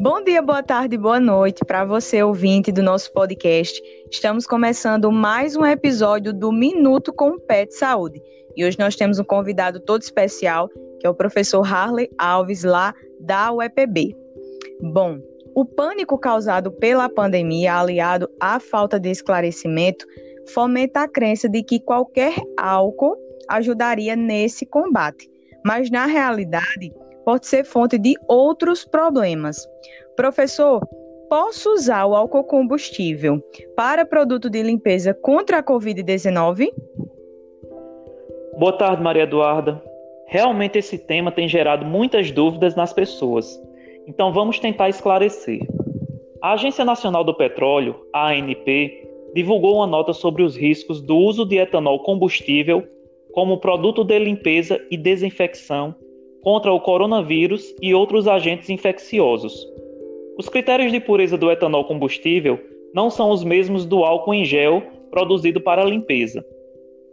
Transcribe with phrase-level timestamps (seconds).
[0.00, 3.82] Bom dia, boa tarde, boa noite para você ouvinte do nosso podcast.
[4.08, 8.22] Estamos começando mais um episódio do Minuto com o Pet Saúde.
[8.56, 10.68] E hoje nós temos um convidado todo especial,
[11.00, 14.14] que é o professor Harley Alves, lá da UEPB.
[14.80, 15.18] Bom,
[15.52, 20.06] o pânico causado pela pandemia, aliado à falta de esclarecimento,
[20.54, 23.16] fomenta a crença de que qualquer álcool
[23.48, 25.28] ajudaria nesse combate.
[25.64, 26.92] Mas, na realidade,
[27.28, 29.68] pode ser fonte de outros problemas.
[30.16, 30.80] Professor,
[31.28, 33.38] posso usar o álcool combustível
[33.76, 36.70] para produto de limpeza contra a Covid-19?
[38.58, 39.78] Boa tarde, Maria Eduarda.
[40.26, 43.60] Realmente esse tema tem gerado muitas dúvidas nas pessoas.
[44.06, 45.60] Então vamos tentar esclarecer.
[46.40, 51.58] A Agência Nacional do Petróleo, ANP, divulgou uma nota sobre os riscos do uso de
[51.58, 52.88] etanol combustível
[53.34, 55.94] como produto de limpeza e desinfecção
[56.42, 59.66] contra o coronavírus e outros agentes infecciosos.
[60.38, 62.58] Os critérios de pureza do etanol combustível
[62.94, 66.44] não são os mesmos do álcool em gel produzido para limpeza.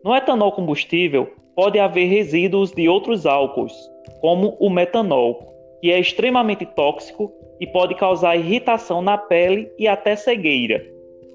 [0.03, 3.73] No etanol combustível, pode haver resíduos de outros álcools,
[4.21, 5.39] como o metanol,
[5.81, 10.85] que é extremamente tóxico e pode causar irritação na pele e até cegueira.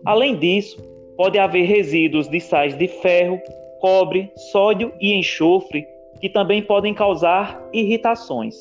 [0.04, 0.78] Além disso,
[1.16, 3.40] pode haver resíduos de sais de ferro,
[3.80, 5.86] cobre, sódio e enxofre
[6.20, 8.54] que também podem causar irritações.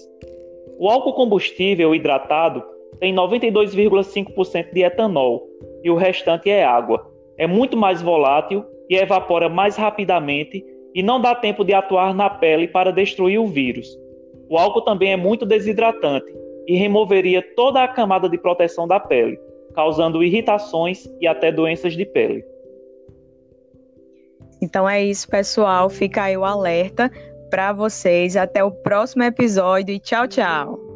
[0.77, 2.63] O álcool combustível hidratado
[2.99, 5.47] tem 92,5% de etanol
[5.83, 7.11] e o restante é água.
[7.37, 12.29] É muito mais volátil e evapora mais rapidamente e não dá tempo de atuar na
[12.29, 13.87] pele para destruir o vírus.
[14.49, 16.33] O álcool também é muito desidratante
[16.67, 19.39] e removeria toda a camada de proteção da pele,
[19.75, 22.43] causando irritações e até doenças de pele.
[24.61, 25.89] Então é isso, pessoal.
[25.89, 27.09] Fica aí o alerta
[27.49, 28.37] para vocês.
[28.37, 30.88] Até o próximo episódio e tchau, tchau.